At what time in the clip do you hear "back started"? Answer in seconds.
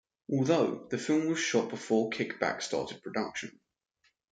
2.39-3.03